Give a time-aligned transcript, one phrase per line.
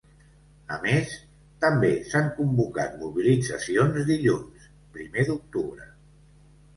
[0.75, 1.11] A més,
[1.65, 4.65] també s’han convocat mobilitzacions dilluns,
[4.97, 5.87] primer d’octubre.